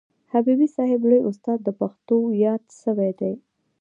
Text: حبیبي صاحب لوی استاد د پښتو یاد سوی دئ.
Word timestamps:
حبیبي 0.31 0.67
صاحب 0.75 1.01
لوی 1.09 1.21
استاد 1.29 1.59
د 1.63 1.69
پښتو 1.79 2.17
یاد 2.45 2.61
سوی 2.83 3.11
دئ. 3.19 3.33